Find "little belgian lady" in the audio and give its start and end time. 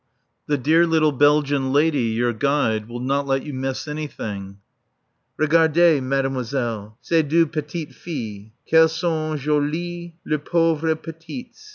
0.87-1.99